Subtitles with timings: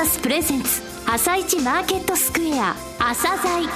[0.00, 3.68] サスプレゼンツ朝一マーケットスクエア朝鮮。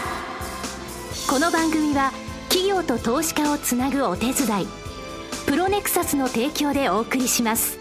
[1.29, 2.13] この番組は
[2.49, 4.67] 企業と投資家をつなぐお手伝い
[5.47, 7.79] プロネクサスの提供でお送りします。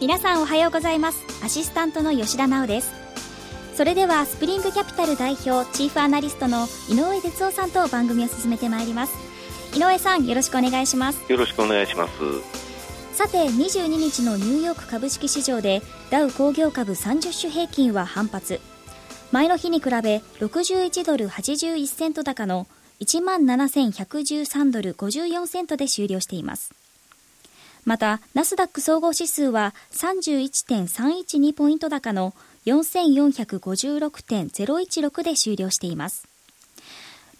[0.00, 1.24] 皆さんおはようございます。
[1.44, 2.92] アシスタントの吉田直です。
[3.76, 9.12] それではスプリングキャピタル代表チーフアナリストの井上哲夫さんと番組を進めてまいります。
[9.76, 11.20] 井上さんよろしくお願いします。
[11.30, 12.12] よろしくお願いします。
[13.12, 18.60] さて22日のニューヨーク株式市場でダウ工業株30種平均は反発。
[19.30, 22.66] 前の日に比べ61ドル81セント高の
[23.00, 26.72] 1万7113ドル54セントで終了しています。
[27.84, 32.34] またナスダック総合指数は31.312ポイント高の
[32.66, 36.27] 4456.016で終了しています。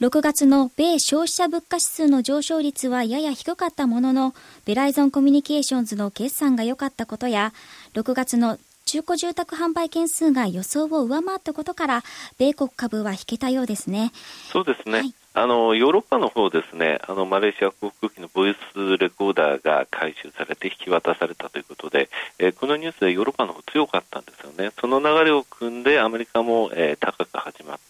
[0.00, 4.32] 6月の米消費者物価指数の上昇率はやや低かったものの、
[4.64, 7.52] ベライゾンコミュニケーションズの決算が良かったことや、
[7.94, 12.04] 6月の中古住宅販売件数が予想を上回ったことから、
[12.38, 14.12] 米国株は引けたようですね。
[14.52, 14.98] そうですね。
[14.98, 22.08] はいあのヨーロッパの方ですね、あのマレーシア航空機のボイスレコーダーが回収されて引き渡されたということで、
[22.40, 24.72] えー、このニュースでヨーロッパの方強かったんですよね。
[24.80, 27.87] その流れを組んでアメリカも、えー、高く始まって、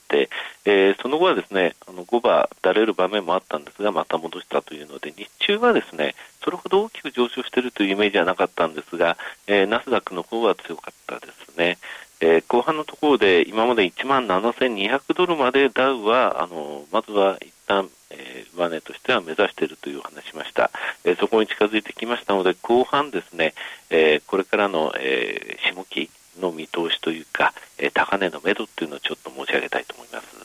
[0.65, 11.79] えー、その後はですね、あの5番だれる場面もあったんですが、また戻したというので、日中はですね、それほど大きく上昇しているというイメージはなかったんですが、えー、ナスダックの方は強かったですね。
[12.21, 20.71] えー、後半のところで今まで1万7200ドルまでダウはあのまずは一旦、えー、上値としては目指しているという話しました、
[21.05, 23.55] えー、そこに近づいてきましたので後半ですね、
[23.91, 30.39] えー、これからの、えー、下期の見通しというか、えー、高値の目処というのをちょっと申し上げたいと思います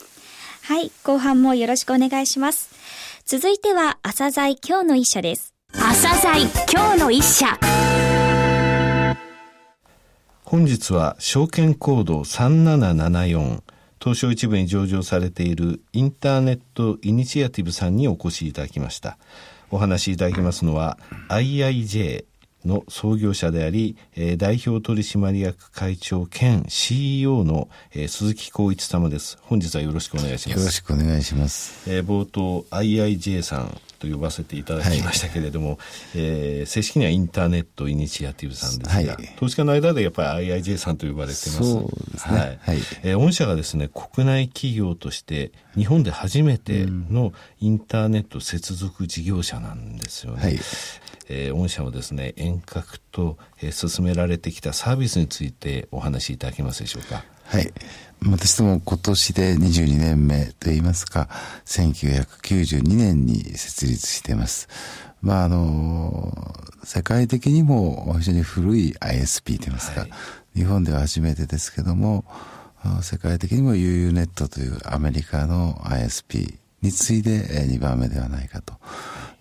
[0.62, 2.74] はい後半もよろしくお願いします。
[3.24, 5.54] 続いては朝鮮今日の一社です。
[5.72, 7.56] 朝鮮今日の一社。
[10.42, 13.62] 本日は証券コード3774
[14.00, 19.16] 東証一部に上場されているインターネットイニシアティブさんにお越しいただきました。
[19.70, 22.24] お話しいただきますのは IIJ
[22.64, 29.38] の創業者であり、えー、代表取締役会長兼 CEO の、えー、鈴木光一様です。
[29.42, 30.58] 本日はよろしくお願いします。
[30.58, 31.90] よろしくお願いします。
[31.90, 35.78] えー、冒頭 IIJ さんと呼ばせていただきましたけれども、はい、
[36.16, 41.52] えー、正式にはインターネットイニシアティブさんですが、はい、投資家の間でやっぱり IIJ さんと呼ばれてます。
[41.52, 42.38] そうですね。
[42.38, 42.58] はい。
[42.60, 50.42] はい、えー、御社がですね、国内企業として日本で初めてのインターネット接続事業者なんですよね。
[50.42, 50.58] はい。
[51.28, 57.24] えー、御社はですね、遠隔と、えー、進められてきたサービスについてお話しいただけますでしょうか？
[57.44, 57.72] はい。
[58.26, 61.28] 私ども今年で22年目といいますか、
[61.66, 64.68] 1992年に設立しています。
[65.20, 66.54] まあ、あの、
[66.84, 70.10] 世界的にも非常に古い ISP といいますか、はい、
[70.54, 72.24] 日本では初めてですけども、
[73.02, 78.74] 世界的にも UUNET というアメリカの ISP に次いで2番目ではないかと。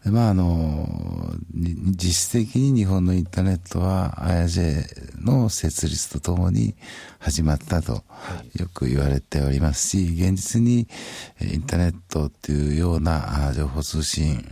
[0.04, 6.76] でまああの、実質的に日本のインターネットは IAJ の設立とともに
[7.20, 8.04] 始まったと
[8.56, 10.90] よく言われておりますし、現実に
[11.42, 14.46] インターネットっていうような情報通信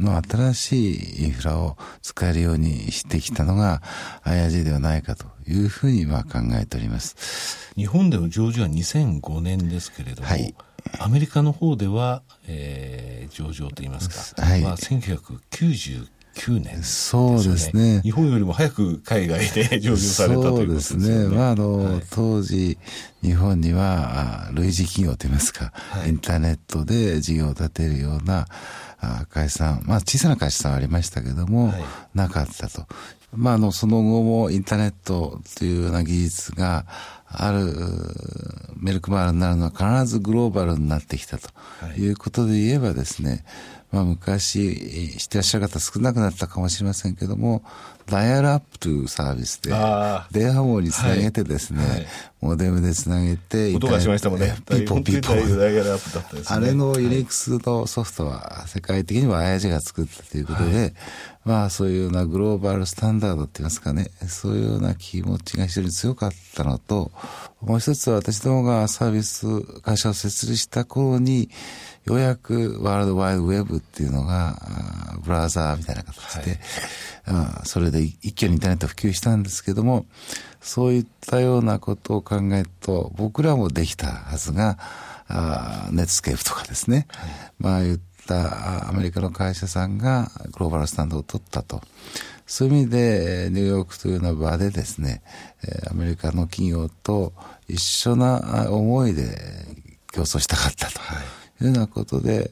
[0.00, 3.82] の新しいインフラを使えるようにしてきたのが
[4.24, 7.72] IAJ ではないかというふうにまあ考えております。
[7.76, 10.54] 日本での上場は2005年ですけれども、はい
[10.98, 16.06] アメリカの方では、えー、上場といいますか、 はい、まあ、1999
[16.60, 18.00] 年、ね、そうですね。
[18.02, 21.04] 日本よりも早く海外で 上場されたということですね。
[21.04, 21.36] そうですね。
[21.36, 22.78] まあ、あの、はい、当時、
[23.22, 28.46] 日本には、類似企業といいますか、はい、インターネットで事業を立てるような、
[29.30, 31.84] 会社さん、まあ小さな会社さんはありましたけども、はい、
[32.14, 32.86] なかったと。
[33.32, 36.86] まああの、その後もインターネットというような技術が、
[37.30, 37.74] ある
[38.76, 41.50] メルクマールになるのは必ずグローバルになってきたと
[41.96, 42.10] い。
[42.10, 43.44] うことで言えばですね、
[43.92, 47.62] まあ昔知ってらっしゃる方少なくなったかもしれませんけども、
[48.06, 49.70] ダイヤルアップというサービスで、
[50.30, 51.90] 電話網につなげてですね、はい。
[51.90, 52.06] はい、
[52.40, 54.56] モデムでつなげて、音がしましたもんね。
[54.66, 55.32] ピポピポ。
[55.32, 60.94] あれのユニックスのソフトは世界的にも IAG が作ったということで、はい、
[61.44, 67.10] まあそういうようなグローバルスタンダードって言いますかね、そういうような気持ちが非常に強かったのと、
[67.60, 69.46] もう一つは私どもがサービス
[69.82, 71.50] 会社を設立した頃に、
[72.04, 74.56] ようやくワールドワイドウェブっていうのが、
[75.22, 76.60] ブラウザーみたいな形で、
[77.24, 80.06] はい、それで一挙にインターネット普及したんですけども、
[80.60, 84.78] そういったようなことを考えると、僕らもできたはずが、
[85.28, 91.82] あネットスケープとかですね、はい、まあ言ったアメリカの会社さんがグローバルスタンダードを取ったと。
[92.48, 95.22] そういう意味で、ニューヨークというような場でですね、
[95.88, 97.32] アメリカの企業と
[97.68, 99.38] 一緒な思いで
[100.10, 100.98] 競争したかったと
[101.60, 102.50] いうようなことで、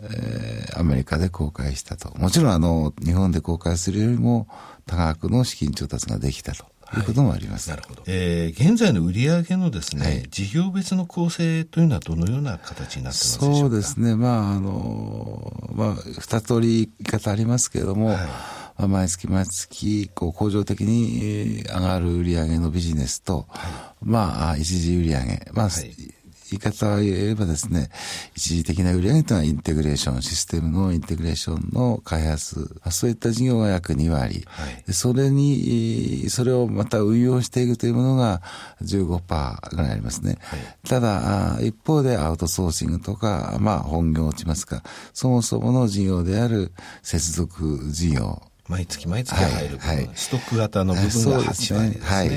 [0.00, 2.16] えー、アメリカで公開したと。
[2.18, 4.46] もちろんあの、日本で公開するよりも
[4.86, 6.64] 多額の資金調達ができたと。
[6.96, 7.68] いうこともあります。
[7.68, 8.02] なるほど。
[8.06, 13.58] えー、現在の売上のですね、はい、事業別の構成というのはどのような形になってますでしょうか？
[13.58, 14.16] そうですね。
[14.16, 23.70] まあ、あの、まあ、二通り言い方ありますけれども、はいまあ、毎月毎月、こう、恒常的に上がる売上のビジネスと、はい、
[24.02, 26.14] まあ、一時売上、まあ、はい。
[26.50, 27.90] 言い方を言えばですね、
[28.34, 38.40] 一時的な売上というのはインテグレーション、システムのインテグレーションの開発、そういった事業が約2割、はい、それに、それをまた運用していくというものが
[38.82, 40.38] 15%ぐらいありますね。
[40.40, 44.82] はい、ただ、一方でアウトソーシングとか、まあ本業落ちますか、
[45.12, 46.72] そもそもの事業である
[47.02, 52.00] 接続事業、毎月毎月入る分、はいはい、ストック型の部分が8割ですね。
[52.02, 52.28] はい。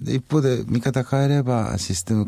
[0.00, 2.26] で、一方で見方変えればシステム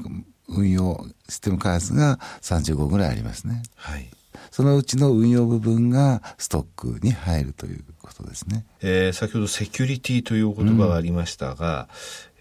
[0.48, 3.62] 運用、システム開発が35ぐらいありますね。
[3.76, 4.08] はい。
[4.50, 8.64] そのうちの運用部分がストックに入るということですね。
[8.81, 11.88] えー、先ほどセキュリティという言葉がありましたが、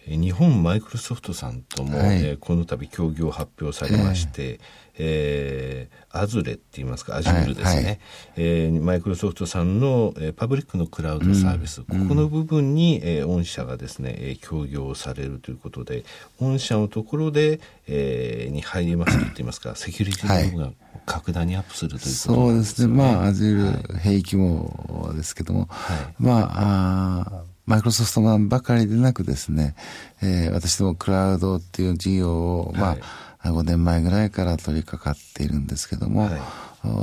[0.10, 4.60] うん、日本マイクロソフトさんとも、はい、えー、この度協業を発表されまして、えー
[5.02, 7.84] えー、アズレって言いますか、アジュールですね。
[7.84, 8.00] はい、
[8.36, 16.04] えー、マイクロソフトさんの、えー、パブリックのクラウドサービス、うん、ここの部分に、えー、御社がですね、えー、協業されるということで、
[16.40, 20.72] 御社のところで、えー、に入りますと言っていますか、セキュリティの部分が
[21.06, 22.36] 格段にアップするということですね。
[22.36, 22.94] そうですね。
[22.94, 29.76] まあ、アジュール、兵器もですけども、はい、まあ、あマイクロソフトマンばかりでなくですね、
[30.24, 33.00] えー、私どもクラウドっていう事業を、まあ、はい
[33.44, 36.30] 5年前ぐらいから取り掛かっているんですけども、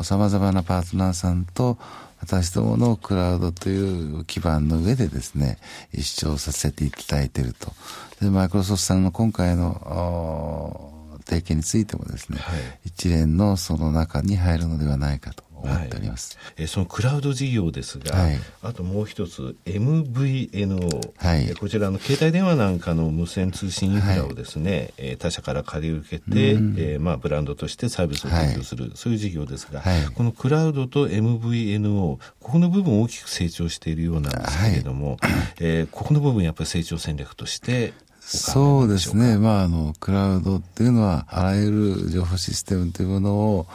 [0.03, 1.79] さまざまなパートナーさんと
[2.21, 5.59] 私どものクラウドという基盤の上でですね、
[5.93, 7.73] 一生させていただいていると。
[8.21, 10.93] で、マイクロソフトさんの今回の
[11.27, 29.83] 提携についてもですね、はい、一連のその中に入るのではないかと思っております、はい、えそのクラウド事業ですが、はい、あともう一つ MVNO、はい、こちらの携帯電話なんかの無線通信インフラをですね、はい、他社から借り受けて、うん、えー、まあ、ブランドとしてサービスを提供する、そういう事業ですが、
[30.15, 35.19] このクラウドと MVNO ここの部分大きく成長しているようなんですけれども、はい、
[35.61, 37.93] えー、ここの部分やっぱり成長戦略として
[38.27, 39.39] そうですね。
[39.39, 43.67] まあ、あの、クラウドっていうのは、あらゆる情報システムというものを、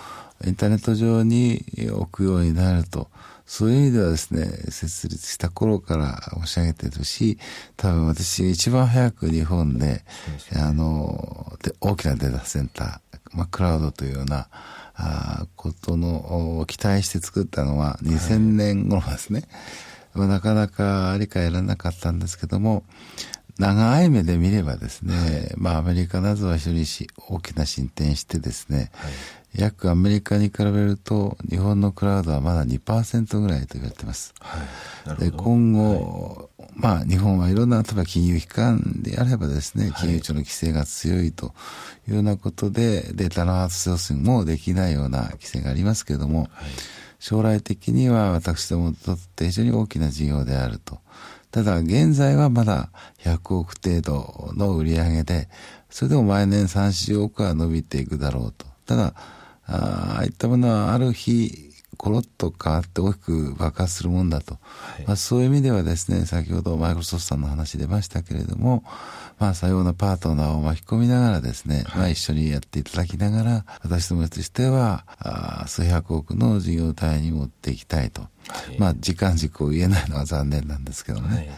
[0.45, 3.09] インターネット上に置くようになると。
[3.51, 7.38] そういう意味ではですね、設立した頃から申し上げてるし、
[7.75, 10.05] 多分私一番早く日本で、
[10.55, 14.47] あの、で大きなデータセンター、まあ、クラウドというような、
[14.95, 19.43] あことの、期待して作ったのは2000年頃ですね。
[20.13, 22.85] はい、なかなか理解得られなかったんですけども、
[23.59, 26.85] 長い目で見ればですね、はい、まあアメリカなどは非常に
[27.17, 29.11] 大きな進展してですね、はい
[29.56, 34.33] 約アメリカに比べると日本のクラウドはまだ2%ぐらいと言われています。
[34.39, 41.53] はい、で今後、はい、まあ日本はいろんな例えば金融機関であればですね、金融庁の規制が強いと
[42.07, 46.50] いうようなことでデータのアウトソーシングもできないような規制がありますけれども、はい、
[47.19, 51.00] 将来的には私どもにとって非常に大きな事業であると。
[51.51, 52.89] ただ現在はまだ
[53.20, 55.50] 100億程度の売り上げで、
[55.89, 58.65] それでも毎年3、4億は伸びていくだろうと。
[58.86, 59.13] ただ、
[59.72, 64.56] ああいったものはある日、コロッと変わって大きく爆発するもんだと。
[64.56, 68.84] はい、まあ、そういう意味ではですね、先ほどマイクロソフトさんの話出ましたけれども、
[69.38, 78.22] まあ、さようなパートナーを巻き込みながらですね、はい、まあ、一緒にやっていただきながら、私どもとしては、あ数百億の事業体に持っていきたいと。
[78.22, 78.28] は
[78.72, 81.56] い、まあ、時間軸を言えないのは残念なんですけどね。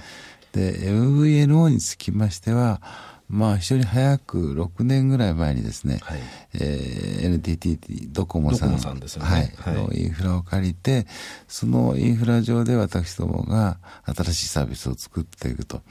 [0.51, 2.81] で、MVNO につきましては、
[3.29, 6.19] まあ、非常に早く6年ぐらい前にですね、はい、
[6.55, 7.79] えー、NTT
[8.11, 8.77] ドコモさん
[9.25, 11.07] はい、のインフラを借りて、
[11.47, 15.81] そのインフラ上で私どもが新しいサービスを作っていくと。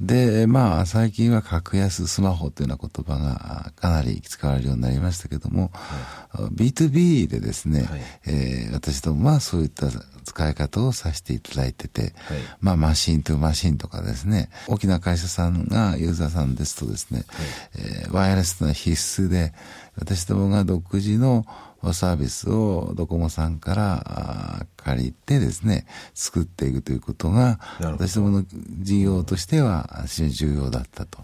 [0.00, 9.86] で、まあ、最近は格安スマホというような言葉がかなり使われるようになりましたけども、はい、B2B でですね、はい、えー、私どもはそういった
[10.24, 12.12] 使い方をさせていただいてて、はい、
[12.60, 19.52] まあマシンとマシンとかですね、大きな会社さんがユーザーさんですとですね、はい、えー、ワイヤレスの必須で、
[19.96, 21.46] 私どもが独自の
[21.92, 28.44] サービスをドコモさんから借りてですね、作っていくということが、私どもの
[28.80, 31.18] 事業としては非常に重要だったと。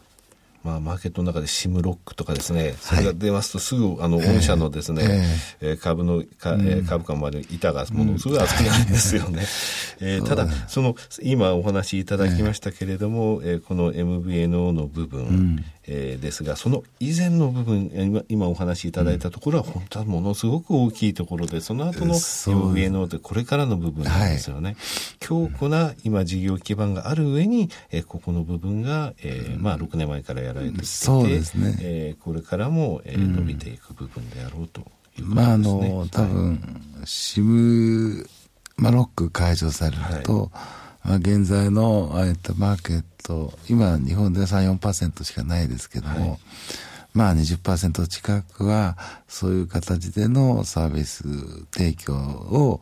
[0.62, 5.24] まあ、マーケットの中でシムロックとかですね、それが出ますとすぐ、あの、御社のですね、
[5.60, 9.42] えー、株の、か、えー、株価まで板がものすごい厚くなるんですよね。
[10.00, 24.70] えー、ただ、その、今お話しいただきましたけれども、えー、この MVNO の部分、うん、えー、ですが、その以前の部分、今今お話しいただいたところは、本当はものすごく大きいところで、その後の MVNO ってこれからの部分なんですよね。
[24.70, 24.76] はい、
[25.18, 35.34] 強固な今事業基盤がある上に、えー、ここの部分が、えー、まあ6年前からやられてきてそうですね、えー、これからも、えー、伸びていく部分であろうということですね。
[35.34, 38.28] まああの、多分、シム、
[38.76, 40.50] まあ、ロック解除されると、はい。
[40.52, 46.38] まあ、現在の、えっと、マーケット、今、日本で3、4%しかないですけども、はい、
[47.12, 48.96] まあ20%近くは、
[49.28, 51.24] そういう形でのサービス
[51.72, 52.80] 提供を、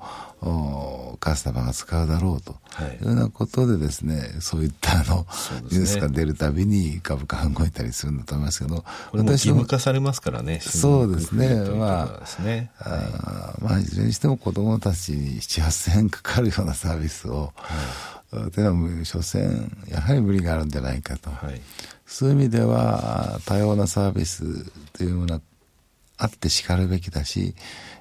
[1.19, 2.53] カスタマーが使うだろうと。
[2.53, 3.05] い。
[3.05, 5.27] うようなことでですね、そういったあの、
[5.71, 12.71] ニュースが出るたびに株価が動いたりするんだと思いますけど、これも義務化されますからね、そうですね、まあ、ね。
[12.79, 21.31] あまあ、いずれにしても子供たちに7、8000円かかるようなサービスを、はい、というのは、所詮、やはり無理があるんじゃないかと。
[21.31, 21.61] はい。
[22.07, 25.41] そういう意味では、多様なサービスというような、
[26.21, 27.55] あってしかるべきだし、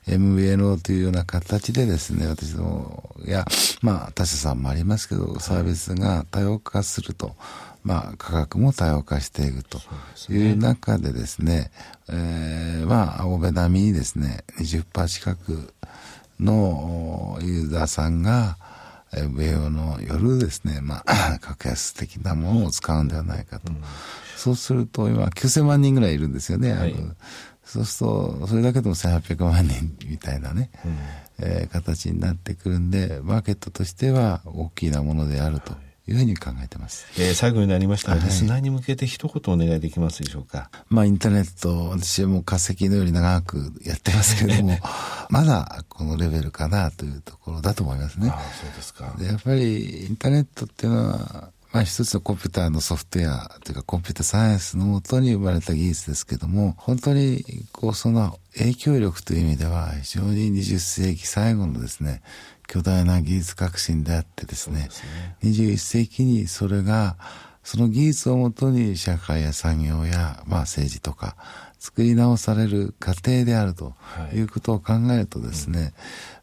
[0.07, 3.45] MVNO というような形でですね、私ども、いや、
[3.81, 7.35] まあ、他社さんもありますけど、サービスが多様化すると、
[7.83, 9.79] まあ、価格も多様化していくと
[10.29, 11.71] いう中でですね、
[12.05, 15.73] すねえー、まあ、欧米並みにですね、20%近く
[16.39, 18.57] のユーザーさんが、
[19.11, 23.71] 米欧の夜ですね、まあ、 格安的なものを使うんではないかと。
[23.71, 23.81] うん、
[24.35, 26.73] そうすると、今、9000万人ぐらいいるんですよね。
[26.73, 26.95] はい、
[27.63, 30.97] そうすると、それだけでも1800万人みたいなね、うん、
[31.39, 35.71] えー、形になってくるんで、マーケットとしては大きなものであると。
[35.71, 35.75] い
[36.15, 37.07] うふうに考えてます。
[37.19, 40.69] えー、最後になりましたが、リスナーに向けて一言お願いできますでしょうか？
[40.89, 44.77] まあ、インターネット、私はもう化石のように長くやってますけれども、
[45.29, 48.29] まだこのレベルかなというところだと思いますね。
[48.29, 49.13] あそうですか。
[49.17, 62.21] で、やっぱりインターネットっていうのは、まあ一つのコンピューターのソフトウェアというかコンピューターサイエンスのもとに生まれた技術ですけども、本当にこうその影響力という意味では非常に20世紀最後のですね、
[62.67, 65.37] 巨大な技術革新であってですね、すね。
[65.43, 67.15] 21世紀にそれが、
[67.63, 71.35] その技術をもとに社会や産業や、まあ政治とか、
[71.79, 73.93] 作り直される過程であると
[74.33, 74.39] い。
[74.39, 75.93] うことを考えるとですね、はいうん、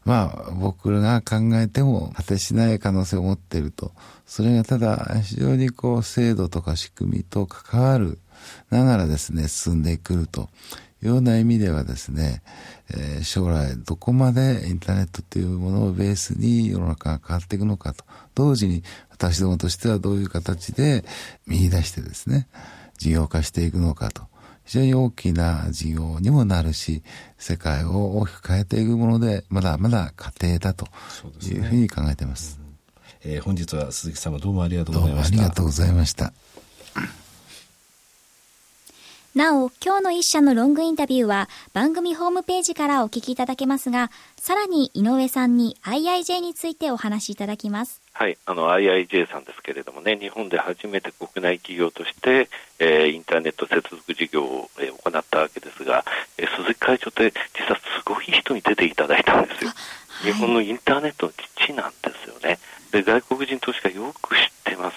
[0.05, 3.91] まあ僕らが考えても果てしない可能性を持っていると。
[4.25, 8.19] それがただ非常にこう制度とか仕組みと関わる
[8.69, 10.49] ながらですね、進んでくると
[11.01, 12.41] ような意味ではですね、
[12.89, 21.05] えー、将来どこまでインターネットというものをベースに世の中が変わっていくのかと、同時に私どもとしてはどういう形で
[21.47, 22.47] 見出してですね、
[22.97, 24.23] 事業化していくのかと。
[24.65, 27.03] 非常に大きな事業にもなるし、
[27.37, 30.87] 世界を大きく変えていくもので、まだまだ過程だと
[31.43, 32.53] いうふうに考えています。
[32.53, 32.63] すね、
[33.23, 35.37] えー、本日は鈴木様どうもありがとうございました。
[35.37, 36.33] ありがとうございました。
[39.35, 48.01] なお、今日の一社のロングインタビューは番組ホームページからお聞きいただけますが、さらに井上さんに IIJ についてお話しいただきます。
[48.13, 52.47] はい、あの IIJ さんですけれどもね、日本で初めて国内企業として、
[52.79, 56.05] えー、インターネット接続事業を、えー、行ったわけですが、
[56.37, 59.69] えー、鈴木会長って実はすごい人に出ていただいたんですよ。
[59.69, 62.57] はい、日本のインターネットの基地なんですよね。
[62.95, 64.95] で外国人投資家よく知ってます。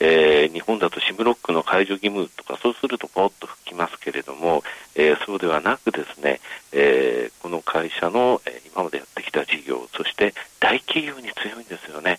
[0.00, 4.64] えー、日本だとシムロックの解除義務とか、そうするとポッと吹きますけれども、
[4.96, 6.40] えー、そうではなくですね、
[6.72, 12.18] えー、この会社の、え今までやってきた事業、そして大企業に強いんですよね。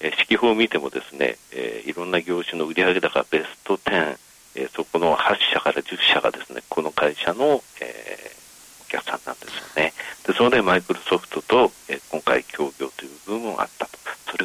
[0.00, 4.18] えー、指揮法を見てもですね、えー、いろんな業種の売上高ベスト10、
[4.54, 9.92] えー、そこの8社から10社がですね、この会社の、えー、お客さんなんですよね。
[10.26, 13.83] で、そのでマイクロソフトと、えー、今回協業という部分があった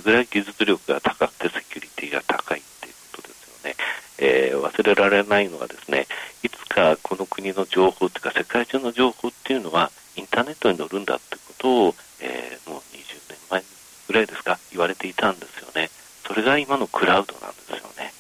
[0.10, 0.14] と。
[0.14, 3.76] それぐらい技術力が高くてセキュリティが高いっていうことですよね。
[4.18, 6.08] えー、忘れられないのはですね、
[6.44, 13.64] いつかこの国の情報というか世界中の情報っていうのはインターネットに乗るんだってことを、えー、もう20年前
[14.08, 15.90] ぐらいですか、言われていたんですよね。
[16.26, 18.14] それが今のクラウドなんですよね。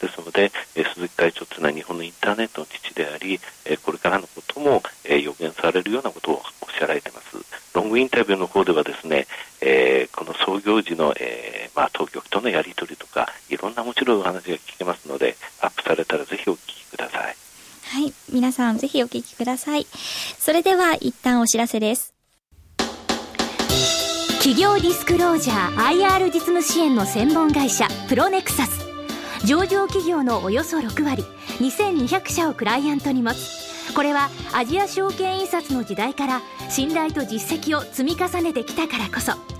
[0.00, 6.42] ですので、えー、鈴木会長というのは日本のインターネットの父であり、えー、これからのことも、えー、予言されるようなことをおっ
[6.76, 7.36] しゃられています。
[7.74, 9.26] ロングインタビューの方ではですね、
[9.60, 17.22] え、この創業時の、えーまあ、当局とのやり取りとか、いろんな面白いお話が聞けますので、アップされたらぜひお聞きください。
[17.22, 18.12] はい。
[18.30, 19.86] 皆さんぜひお聞きください。
[20.38, 22.12] それでは一旦お知らせです。
[24.40, 28.86] 企業ディスクロージャー IR 実務支援の専門会社プロネクサス
[29.46, 31.24] 上場企業のおよそ6割
[31.60, 39.59] 2200社をクライアントに持つこれはアジア証券印刷の時代から信頼と実績を積み重ねてきたからこそ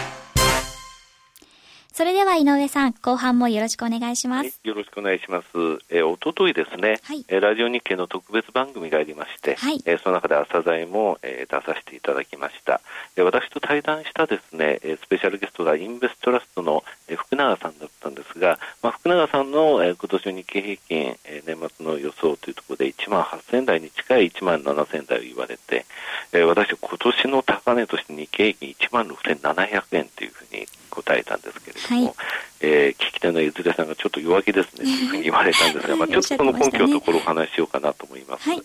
[2.01, 4.45] それでは井上さん、後半もよろしくお願いします。
[4.47, 5.47] はい、よろしくお願いします。
[5.91, 12.81] えー、おとといですね、はい、えー、ラジオ日経の特別番組がありまして、はい、えー、その中で朝鮮も、えー、出させていただきました。
[13.15, 25.85] えー、私と対談したですね、スペシャルゲストがインベストラストの、えー、福永さんだったんですが、まあ、福永さんの、えー、今年の日経平均、えー、年末の予想というところで1万8000台に近い1万7000台を言われて、
[26.33, 32.13] えー、私今年の高値として日経平均1万6700円というふうに答えたんですけれども、はい、
[32.61, 38.49] えー、聞き手のいずれさんがちょっと弱気ですねというふうに言われたんですが、 まあ、ちょっとその根拠のところをお話ししようかなと思います。
[38.49, 38.63] はい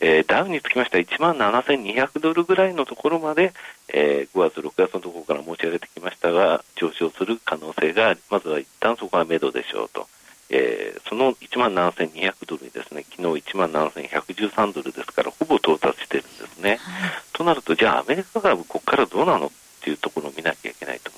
[0.00, 3.54] えー、ダウにつきましては1万7200ドルぐらいのところまで、
[3.88, 10.08] えー、5月、6月のところから持ち上げてきましたが、上昇する可能性が、まずは一旦そこは目処でしょうと。
[10.50, 16.78] えー、その1万7200ドルにですね、昨日1万7113ドルですから、ほぼ到達してるんですね。
[16.82, 21.15] はい、となると、じゃあアメリカ株、ここからどうなのっていうところを見なきゃいけないと。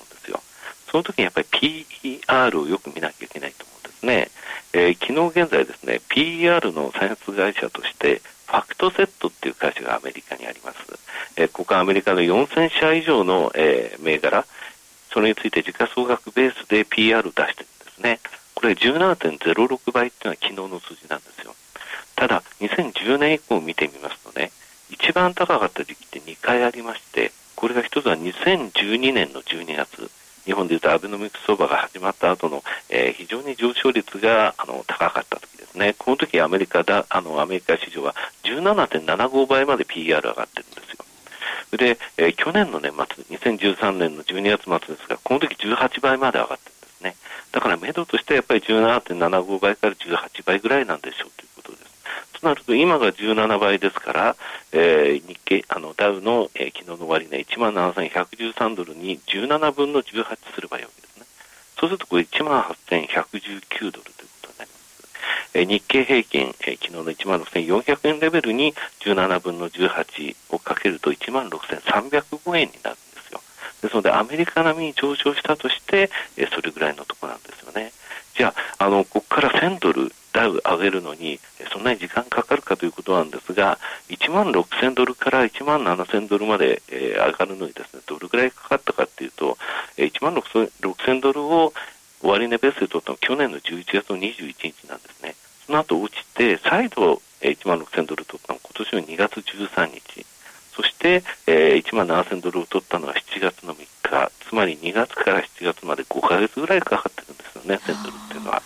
[0.91, 4.29] その時にやっぱり PER をよく見なきゃいけないと思うんですね。
[4.73, 10.77] えー、昨日現在ですね、PER の開発会社として、ファクトセットっていう会社がアメリカにあります。
[11.35, 14.45] えー、ここはアメリカの4000社以上の、えー、銘柄、
[15.13, 18.19] それについて時価総額ベースで PR を出してるんですね。
[18.55, 21.55] これ17.06倍っていうのは昨日の数字なんですよ。
[22.15, 24.51] ただ、2010年以降を見てみますとね、
[24.89, 30.09] 一番高かった時期って2回ありまして、これが一つは2012年の12月、
[30.49, 35.93] 日本でいうとアベノミクス相場が始まった後の、えー、非常に上昇率があの高かった時ですね。
[35.99, 38.15] この時アメリカだ、あのアメリカ市場は
[38.45, 41.77] 17.75倍まで PR 上がってるんですよ。
[41.77, 47.15] で、えー、去年の年末、2013年の12月末ですが、この時18倍まで上がってるんですね。
[47.51, 51.38] だから、目処としてはやっぱり17.75倍から18倍ぐらいなんでしょう
[52.39, 54.35] となると、今が17倍ですから、
[54.71, 61.25] えー、日経、あの、ダウの、えー、昨日の終値、1万7113ドルに17分の18すればいいわけですね。
[61.79, 64.03] そうすると、これ1万8119ドルというこ
[64.43, 65.09] とになります。
[65.53, 73.41] えー、日経平均、えー、昨日の1万6400円レベルに17分の18をかけると1万6305円になるんですよ。
[73.81, 77.91] ですので、アメリカ並みに上昇したとして、えー、それぐらいのところなんですよね。
[78.35, 81.39] じゃあ、あの、ここから1000ドル、ダウ上げるのに、
[81.71, 89.57] そんなに時間かかるかということなんですが、1万6000ドルから1万7000ドルまで、えー、上がるのにですね、どれぐらいかかったかというと、
[89.97, 91.73] 1万6000ドルを
[92.21, 95.35] 終値ベースで取ったのは去年の11月の21日なんですね。
[95.65, 100.25] その後落ちて、再度1万6000ドル取ったのは今年の2月13日。
[100.75, 108.63] そして、えー、1万7000ドルを取ったのは7月の3日、つまり2月から7月まで5ヶ月ぐらいかかってるんですよね、1000ドルっていうのは。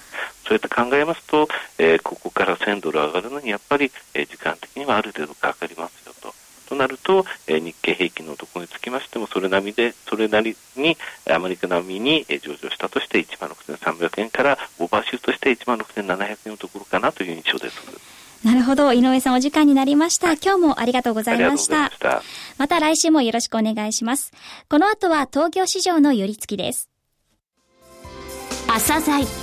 [0.53, 1.47] そうやって考えますと、
[1.79, 6.33] えー、ここから1000ドル上がるのにやっぱり、えー、時間的にはある程度かかりますよと。
[6.69, 10.97] となると、えー、日経平均のところにつきましても、それなりで、それなりに、
[11.29, 18.45] アメリカ並みに、えー、上場したとして、1万6300円から、オーバーシュートして1万6700円のところかなという印象です。
[18.45, 18.93] なるほど。
[18.93, 20.33] 井上さんお時間になりました。
[20.33, 21.91] 今日もありがとうございました。
[22.01, 22.23] ま
[22.57, 24.31] また来週もよろしくお願いします。
[24.69, 26.89] この後は東京市場の寄り付きです。
[28.67, 29.42] 朝鮮